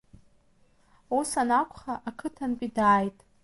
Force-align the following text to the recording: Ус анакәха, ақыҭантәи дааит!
Ус 1.17 1.29
анакәха, 1.41 1.93
ақыҭантәи 2.09 2.73
дааит! 2.75 3.17